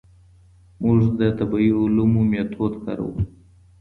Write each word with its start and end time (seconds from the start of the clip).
موږ 0.81 0.99
د 1.19 1.21
طبیعي 1.39 1.71
علومو 1.81 2.21
میتود 2.29 2.73
کاروو. 2.83 3.13